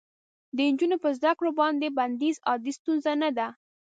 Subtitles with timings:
[0.55, 3.47] د نجونو په زده کړو باندې بندیز عادي ستونزه نه ده.